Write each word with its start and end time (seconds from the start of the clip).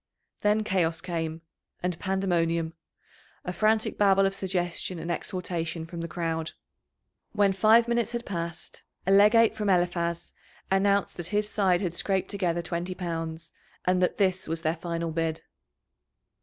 Then 0.41 0.63
chaos 0.63 0.99
came, 0.99 1.43
and 1.83 1.99
pandemonium 1.99 2.73
a 3.45 3.53
frantic 3.53 3.99
babel 3.99 4.25
of 4.25 4.33
suggestion 4.33 4.97
and 4.97 5.11
exhortation 5.11 5.85
from 5.85 6.01
the 6.01 6.07
crowd. 6.07 6.53
When 7.33 7.53
five 7.53 7.87
minutes 7.87 8.13
had 8.13 8.25
passed, 8.25 8.81
a 9.05 9.11
legate 9.11 9.55
from 9.55 9.69
Eliphaz 9.69 10.33
announced 10.71 11.17
that 11.17 11.27
his 11.27 11.47
side 11.49 11.81
had 11.81 11.93
scraped 11.93 12.31
together 12.31 12.63
twenty 12.63 12.95
pounds, 12.95 13.51
and 13.85 14.01
that 14.01 14.17
this 14.17 14.47
was 14.47 14.63
their 14.63 14.75
final 14.75 15.11
bid. 15.11 15.43